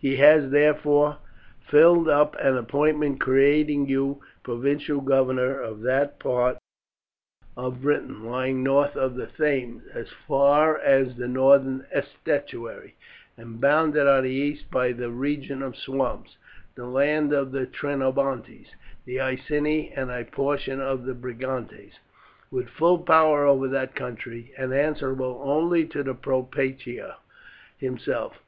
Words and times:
He 0.00 0.16
has, 0.16 0.50
therefore, 0.50 1.18
filled 1.70 2.08
up 2.08 2.34
an 2.40 2.56
appointment 2.56 3.20
creating 3.20 3.86
you 3.86 4.20
provincial 4.42 5.00
governor 5.00 5.60
of 5.60 5.82
that 5.82 6.18
part 6.18 6.58
of 7.56 7.80
Britain 7.82 8.24
lying 8.24 8.64
north 8.64 8.96
of 8.96 9.14
the 9.14 9.28
Thames 9.28 9.84
as 9.94 10.08
far 10.26 10.76
as 10.78 11.14
the 11.14 11.28
northern 11.28 11.86
estuary, 12.26 12.96
and 13.36 13.60
bounded 13.60 14.08
on 14.08 14.24
the 14.24 14.30
east 14.32 14.68
by 14.68 14.90
the 14.90 15.10
region 15.12 15.62
of 15.62 15.76
swamps 15.76 16.38
the 16.74 16.84
land 16.86 17.32
of 17.32 17.52
the 17.52 17.64
Trinobantes, 17.64 18.66
the 19.04 19.20
Iceni, 19.20 19.92
and 19.92 20.10
a 20.10 20.24
portion 20.24 20.80
of 20.80 21.04
the 21.04 21.14
Brigantes 21.14 22.00
with 22.50 22.68
full 22.68 22.98
power 22.98 23.46
over 23.46 23.68
that 23.68 23.94
country, 23.94 24.52
and 24.58 24.74
answerable 24.74 25.40
only 25.44 25.86
to 25.86 26.02
the 26.02 26.14
propraetor 26.16 27.14
himself. 27.76 28.40